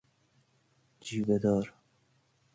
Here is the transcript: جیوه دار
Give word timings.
جیوه 1.01 1.37
دار 1.43 1.73